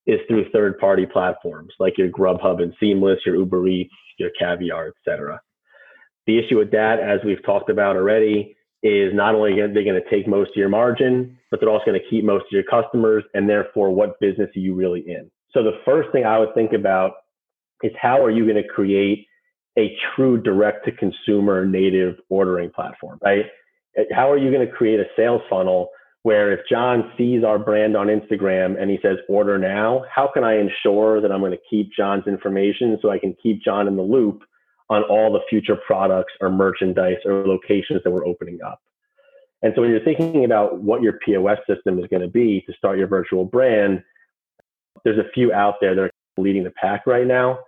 [0.07, 4.89] is through third party platforms like your Grubhub and Seamless, your Uber Eats, your Caviar,
[4.89, 5.41] etc.
[6.29, 10.01] The issue with that, as we've talked about already, is not only going they're going
[10.01, 12.65] to take most of your margin, but they're also going to keep most of your
[12.65, 15.31] customers, and therefore, what business are you really in?
[15.55, 17.13] So the first thing I would think about
[17.83, 19.27] is how are you going to create
[19.79, 23.47] a true direct to consumer native ordering platform, right?
[24.13, 25.89] How are you going to create a sales funnel
[26.25, 30.45] where if John sees our brand on Instagram and he says order now, how can
[30.45, 33.97] I ensure that I'm going to keep John's information so I can keep John in
[33.97, 34.43] the loop
[34.91, 38.81] on all the future products or merchandise or locations that we're opening up?
[39.63, 42.73] And so when you're thinking about what your POS system is going to be to
[42.75, 44.03] start your virtual brand,
[45.05, 47.59] there's a few out there that are leading the pack right now.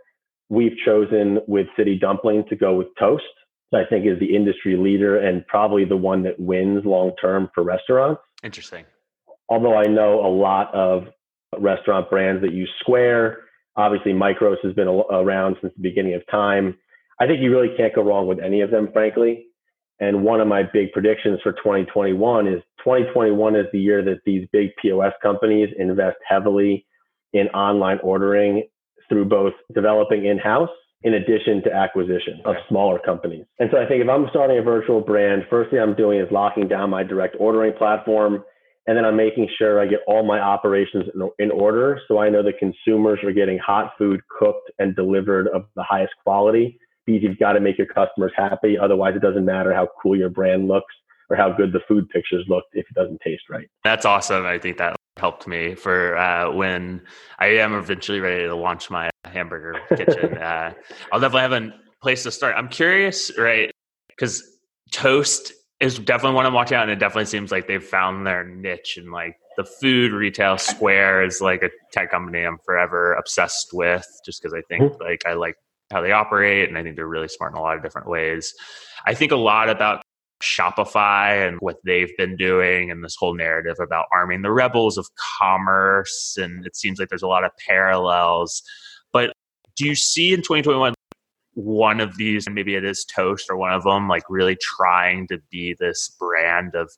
[0.49, 3.25] We've chosen with City Dumpling to go with Toast.
[3.73, 7.63] I think is the industry leader and probably the one that wins long term for
[7.63, 8.21] restaurants.
[8.43, 8.85] Interesting.
[9.49, 11.05] Although I know a lot of
[11.59, 13.39] restaurant brands that use Square.
[13.77, 16.77] Obviously, Micros has been around since the beginning of time.
[17.21, 19.47] I think you really can't go wrong with any of them, frankly.
[20.01, 24.49] And one of my big predictions for 2021 is 2021 is the year that these
[24.51, 26.87] big POS companies invest heavily
[27.35, 28.67] in online ordering
[29.09, 30.71] through both developing in house
[31.03, 33.45] in addition to acquisition of smaller companies.
[33.59, 36.29] And so I think if I'm starting a virtual brand, first thing I'm doing is
[36.31, 38.45] locking down my direct ordering platform.
[38.87, 42.31] And then I'm making sure I get all my operations in, in order so I
[42.31, 46.79] know the consumers are getting hot food cooked and delivered of the highest quality.
[47.07, 48.79] Because you've got to make your customers happy.
[48.79, 50.95] Otherwise, it doesn't matter how cool your brand looks
[51.29, 53.69] or how good the food pictures look if it doesn't taste right.
[53.85, 54.45] That's awesome.
[54.45, 57.03] I think that helped me for uh, when
[57.39, 60.39] I am eventually ready to launch my hamburger kitchen.
[60.39, 60.73] uh,
[61.13, 62.55] I'll definitely have a place to start.
[62.57, 63.71] I'm curious, right?
[64.09, 64.43] Because
[64.93, 68.45] toast is definitely one I'm watching out, and it definitely seems like they've found their
[68.45, 73.71] niche and like the food retail square is like a tech company I'm forever obsessed
[73.73, 75.03] with, just because I think mm-hmm.
[75.03, 75.57] like I like
[75.91, 78.55] how they operate, and I think they're really smart in a lot of different ways.
[79.07, 80.03] I think a lot about
[80.43, 85.07] Shopify and what they've been doing and this whole narrative about arming the rebels of
[85.39, 86.37] commerce.
[86.41, 88.63] And it seems like there's a lot of parallels.
[89.13, 89.33] But
[89.77, 90.95] do you see in 2021
[91.55, 95.27] one of these, and maybe it is Toast or one of them, like really trying
[95.29, 96.91] to be this brand of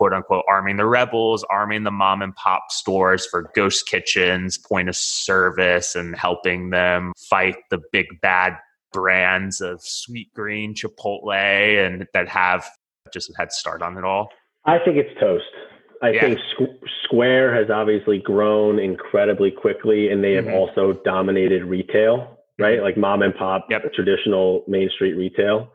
[0.00, 4.88] quote unquote arming the rebels, arming the mom and pop stores for ghost kitchens, point
[4.88, 8.56] of service, and helping them fight the big bad
[8.94, 12.64] brands of Sweetgreen, Chipotle, and that have
[13.12, 14.30] just a head start on it all?
[14.64, 15.44] I think it's toast.
[16.02, 16.20] I yeah.
[16.22, 16.38] think
[17.04, 20.54] Square has obviously grown incredibly quickly, and they have mm-hmm.
[20.54, 22.76] also dominated retail, right?
[22.76, 22.84] Mm-hmm.
[22.84, 23.82] Like mom and pop, yep.
[23.92, 25.70] traditional Main Street retail.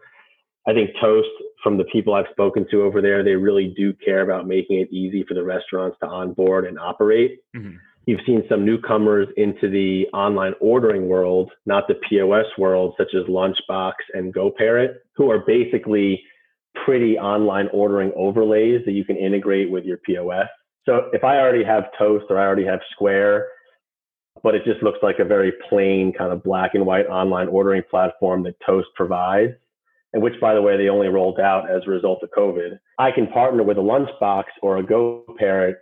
[0.68, 1.30] I think Toast,
[1.64, 4.92] from the people I've spoken to over there, they really do care about making it
[4.92, 7.40] easy for the restaurants to onboard and operate.
[7.56, 7.78] Mm-hmm.
[8.06, 13.24] You've seen some newcomers into the online ordering world, not the POS world, such as
[13.24, 16.22] Lunchbox and GoParrot, who are basically
[16.86, 20.48] pretty online ordering overlays that you can integrate with your POS.
[20.86, 23.48] So if I already have Toast or I already have Square,
[24.44, 27.82] but it just looks like a very plain kind of black and white online ordering
[27.90, 29.54] platform that Toast provides,
[30.16, 33.12] and which, by the way, they only rolled out as a result of COVID, I
[33.12, 35.74] can partner with a Lunchbox or a GoParrot,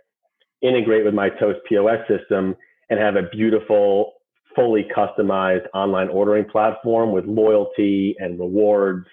[0.60, 2.56] integrate with my Toast POS system,
[2.90, 4.14] and have a beautiful,
[4.56, 9.06] fully customized online ordering platform with loyalty and rewards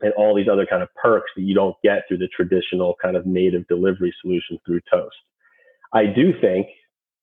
[0.00, 3.14] and all these other kind of perks that you don't get through the traditional kind
[3.14, 5.16] of native delivery solution through Toast.
[5.92, 6.66] I do think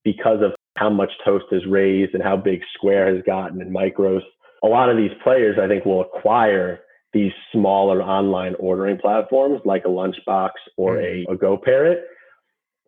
[0.03, 4.21] because of how much Toast has raised and how big Square has gotten and Micros,
[4.63, 6.81] a lot of these players I think will acquire
[7.13, 11.33] these smaller online ordering platforms like a Lunchbox or a, mm.
[11.33, 12.01] a GoParrot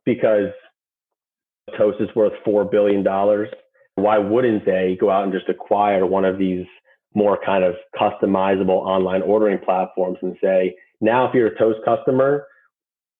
[0.05, 0.51] because
[1.77, 3.03] Toast is worth $4 billion.
[3.95, 6.65] Why wouldn't they go out and just acquire one of these
[7.13, 12.45] more kind of customizable online ordering platforms and say, now if you're a Toast customer,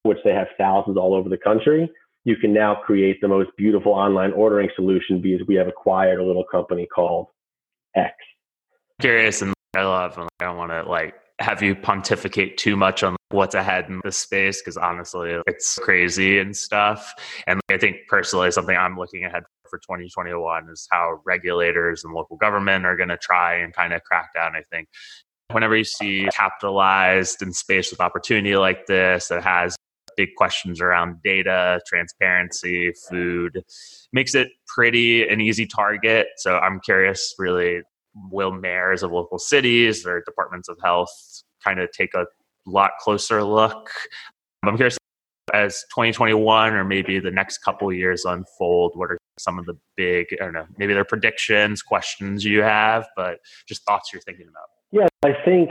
[0.04, 1.90] which they have thousands all over the country,
[2.26, 6.24] you can now create the most beautiful online ordering solution because we have acquired a
[6.24, 7.28] little company called
[7.96, 8.14] X.
[9.00, 13.04] Curious and I love, And I don't want to like have you pontificate too much
[13.04, 17.14] on what's ahead in this space because honestly, it's crazy and stuff.
[17.48, 22.38] And I think personally, something I'm looking ahead for 2021 is how regulators and local
[22.38, 24.56] government are going to try and kind of crack down.
[24.56, 24.88] I think
[25.52, 29.76] whenever you see capitalized in space with opportunity like this that has
[30.16, 33.64] big questions around data, transparency, food,
[34.14, 36.28] makes it pretty an easy target.
[36.38, 37.82] So I'm curious, really,
[38.32, 41.10] will mayors of local cities or departments of health
[41.64, 42.26] kind of take a
[42.66, 43.90] lot closer look?
[44.64, 44.98] I'm curious
[45.54, 50.28] as 2021 or maybe the next couple years unfold, what are some of the big,
[50.42, 54.68] I don't know, maybe they're predictions, questions you have, but just thoughts you're thinking about?
[54.92, 55.70] Yeah, I think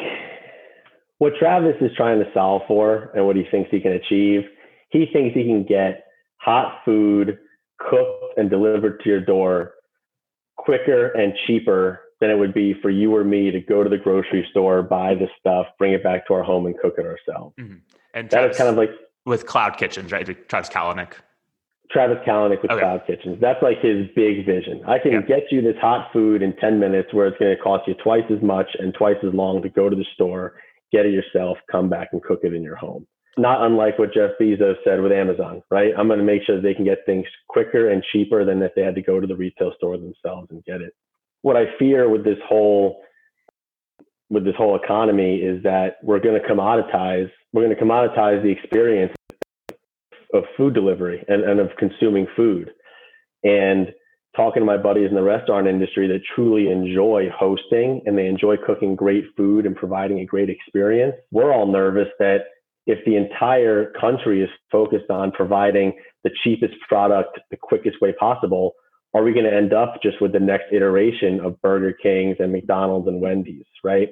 [1.19, 4.43] what Travis is trying to solve for and what he thinks he can achieve,
[4.91, 6.05] he thinks he can get
[6.41, 7.39] hot food
[7.79, 9.73] cooked and delivered to your door
[10.57, 13.99] quicker and cheaper than it would be for you or me to go to the
[13.99, 17.55] grocery store, buy the stuff, bring it back to our home, and cook it ourselves.
[17.61, 17.77] Mm-hmm.
[18.15, 18.91] And that is kind of like
[19.27, 20.25] with Cloud Kitchens, right?
[20.49, 21.13] Travis Kalanick.
[21.91, 22.81] Travis Kalanick with okay.
[22.81, 23.39] Cloud Kitchens.
[23.43, 24.83] That's like his big vision.
[24.87, 25.21] I can yeah.
[25.21, 28.25] get you this hot food in 10 minutes where it's going to cost you twice
[28.35, 30.55] as much and twice as long to go to the store,
[30.93, 33.07] get it yourself, come back and cook it in your home.
[33.37, 35.93] Not unlike what Jeff Bezos said with Amazon, right?
[35.99, 38.83] I'm going to make sure they can get things quicker and cheaper than if they
[38.83, 40.95] had to go to the retail store themselves and get it.
[41.45, 43.03] What I fear with this whole
[44.31, 48.49] with this whole economy is that we're going to commoditize we're going to commoditize the
[48.49, 49.13] experience
[50.33, 52.71] of food delivery and, and of consuming food.
[53.43, 53.89] And
[54.35, 58.57] talking to my buddies in the restaurant industry that truly enjoy hosting and they enjoy
[58.57, 62.39] cooking great food and providing a great experience, we're all nervous that
[62.87, 65.93] if the entire country is focused on providing
[66.23, 68.73] the cheapest product the quickest way possible,
[69.15, 72.53] are we going to end up just with the next iteration of Burger Kings and
[72.53, 74.09] McDonald's and Wendy's, right?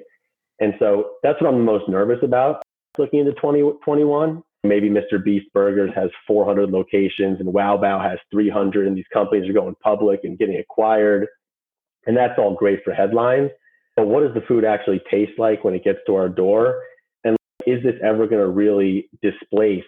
[0.59, 2.63] And so that's what I'm most nervous about
[2.97, 4.41] looking into 2021.
[4.63, 5.21] Maybe Mr.
[5.21, 9.75] Beast Burgers has 400 locations and Wow Bao has 300, and these companies are going
[9.83, 11.27] public and getting acquired.
[12.05, 13.51] And that's all great for headlines.
[13.97, 16.81] But what does the food actually taste like when it gets to our door?
[17.25, 17.35] And
[17.67, 19.83] is this ever going to really displace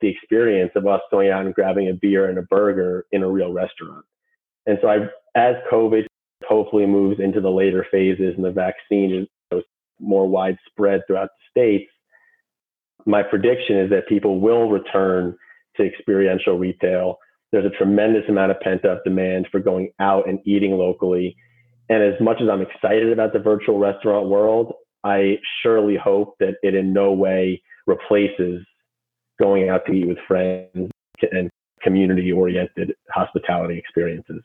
[0.00, 3.30] the experience of us going out and grabbing a beer and a burger in a
[3.30, 4.04] real restaurant?
[4.66, 4.96] And so, I,
[5.34, 6.06] as COVID
[6.44, 9.62] hopefully moves into the later phases and the vaccine is
[10.00, 11.90] more widespread throughout the states,
[13.06, 15.36] my prediction is that people will return
[15.76, 17.16] to experiential retail.
[17.50, 21.36] There's a tremendous amount of pent up demand for going out and eating locally.
[21.88, 26.54] And as much as I'm excited about the virtual restaurant world, I surely hope that
[26.62, 28.64] it in no way replaces
[29.40, 30.90] going out to eat with friends
[31.32, 31.50] and
[31.82, 34.42] community oriented hospitality experiences.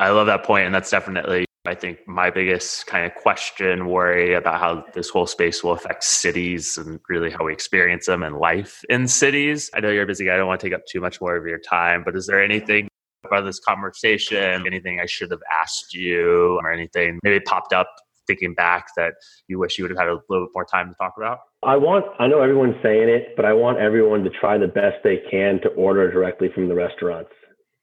[0.00, 4.32] I love that point, and that's definitely I think my biggest kind of question, worry
[4.32, 8.38] about how this whole space will affect cities and really how we experience them and
[8.38, 9.70] life in cities.
[9.74, 10.34] I know you're busy guy.
[10.34, 12.42] I don't want to take up too much more of your time, but is there
[12.42, 12.88] anything
[13.26, 17.94] about this conversation, anything I should have asked you or anything maybe popped up
[18.26, 19.12] thinking back that
[19.48, 21.40] you wish you would have had a little bit more time to talk about?
[21.62, 24.96] I want, I know everyone's saying it, but I want everyone to try the best
[25.04, 27.32] they can to order directly from the restaurants.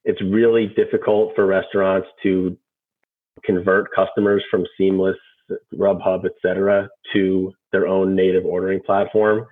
[0.08, 2.58] It's really difficult for restaurants to
[3.44, 5.18] convert customers from Seamless,
[5.76, 9.46] Grubhub, et cetera, to their own native ordering platform.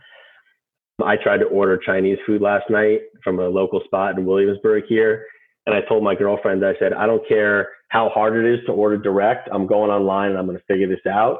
[1.03, 5.25] I tried to order Chinese food last night from a local spot in Williamsburg here.
[5.65, 8.71] And I told my girlfriend, I said, I don't care how hard it is to
[8.71, 9.49] order direct.
[9.51, 11.39] I'm going online and I'm going to figure this out.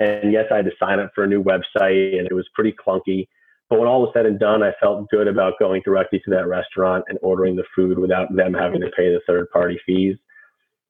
[0.00, 2.72] And yes, I had to sign up for a new website and it was pretty
[2.72, 3.28] clunky.
[3.70, 6.46] But when all was said and done, I felt good about going directly to that
[6.46, 10.16] restaurant and ordering the food without them having to pay the third party fees.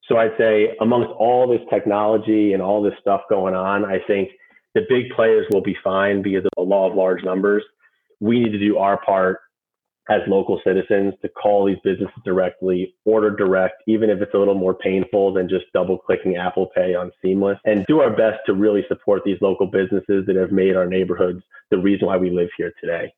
[0.07, 4.29] So I'd say amongst all this technology and all this stuff going on, I think
[4.75, 7.63] the big players will be fine because of the law of large numbers.
[8.19, 9.39] We need to do our part
[10.09, 14.55] as local citizens to call these businesses directly, order direct, even if it's a little
[14.55, 18.53] more painful than just double clicking Apple Pay on Seamless, and do our best to
[18.53, 22.49] really support these local businesses that have made our neighborhoods the reason why we live
[22.57, 23.13] here today.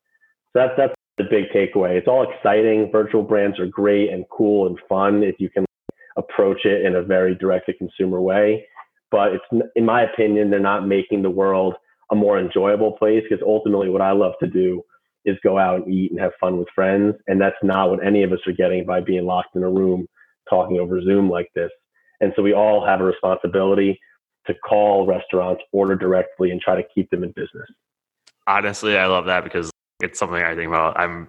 [0.52, 1.96] So that's, that's the big takeaway.
[1.96, 2.90] It's all exciting.
[2.92, 5.64] Virtual brands are great and cool and fun if you can
[6.18, 8.66] approach it in a very direct to consumer way.
[9.10, 11.74] But it's, in my opinion, they're not making the world
[12.10, 14.82] a more enjoyable place because ultimately what I love to do
[15.24, 17.14] is go out and eat and have fun with friends.
[17.26, 20.06] And that's not what any of us are getting by being locked in a room
[20.48, 21.70] talking over Zoom like this.
[22.20, 23.98] And so we all have a responsibility
[24.46, 27.68] to call restaurants, order directly, and try to keep them in business.
[28.46, 29.70] Honestly, I love that because
[30.02, 30.98] it's something I think about.
[30.98, 31.28] I'm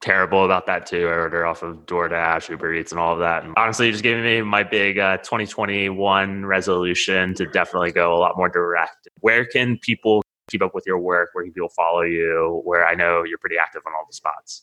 [0.00, 1.08] terrible about that too.
[1.08, 3.44] I order off of DoorDash, Uber Eats, and all of that.
[3.44, 8.18] And honestly, you just giving me my big uh, 2021 resolution to definitely go a
[8.18, 9.08] lot more direct.
[9.20, 11.30] Where can people keep up with your work?
[11.32, 12.62] Where can people follow you?
[12.64, 14.62] Where I know you're pretty active on all the spots.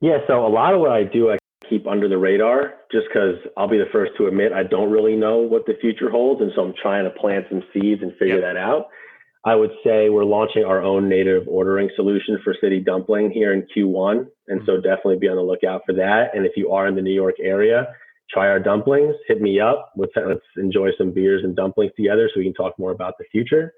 [0.00, 1.38] Yeah, so a lot of what I do, I
[1.68, 5.16] keep under the radar just because I'll be the first to admit I don't really
[5.16, 6.40] know what the future holds.
[6.40, 8.54] And so I'm trying to plant some seeds and figure yep.
[8.54, 8.88] that out.
[9.44, 13.66] I would say we're launching our own native ordering solution for City Dumpling here in
[13.74, 14.26] Q1.
[14.48, 14.82] And so mm-hmm.
[14.82, 16.30] definitely be on the lookout for that.
[16.34, 17.88] And if you are in the New York area,
[18.30, 19.92] try our dumplings, hit me up.
[19.96, 23.24] Let's, let's enjoy some beers and dumplings together so we can talk more about the
[23.32, 23.74] future.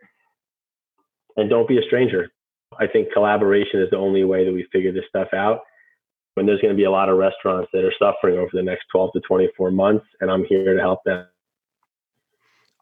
[1.36, 2.30] And don't be a stranger.
[2.78, 5.60] I think collaboration is the only way that we figure this stuff out.
[6.34, 8.86] When there's going to be a lot of restaurants that are suffering over the next
[8.90, 11.26] 12 to 24 months, and I'm here to help them.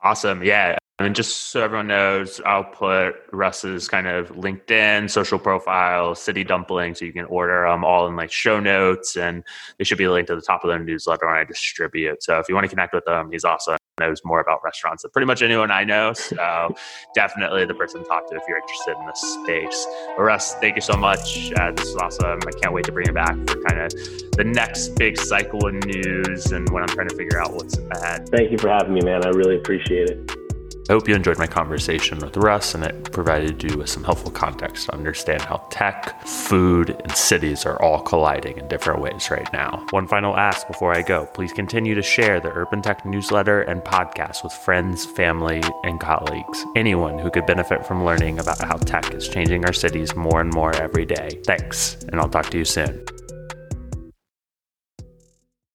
[0.03, 0.43] Awesome.
[0.43, 0.79] Yeah.
[0.99, 6.95] And just so everyone knows, I'll put Russ's kind of LinkedIn, social profile, city dumpling,
[6.95, 9.43] so you can order them all in like show notes, and
[9.79, 12.23] they should be linked to the top of the newsletter when I distribute.
[12.23, 15.11] So if you want to connect with him, he's awesome knows more about restaurants than
[15.11, 16.13] pretty much anyone I know.
[16.15, 16.75] So
[17.15, 19.87] definitely the person to talk to if you're interested in this space.
[20.17, 21.53] But Russ, thank you so much.
[21.53, 22.41] Uh, this is awesome.
[22.47, 23.93] I can't wait to bring it back for kind of
[24.37, 28.29] the next big cycle of news and when I'm trying to figure out what's ahead.
[28.29, 29.25] Thank you for having me, man.
[29.25, 30.42] I really appreciate it.
[30.89, 34.33] I hope you enjoyed my conversation with Russ and it provided you with some helpful
[34.33, 39.51] context to understand how tech, food, and cities are all colliding in different ways right
[39.53, 39.87] now.
[39.91, 43.83] One final ask before I go please continue to share the Urban Tech newsletter and
[43.83, 46.65] podcast with friends, family, and colleagues.
[46.75, 50.53] Anyone who could benefit from learning about how tech is changing our cities more and
[50.53, 51.41] more every day.
[51.45, 53.05] Thanks, and I'll talk to you soon.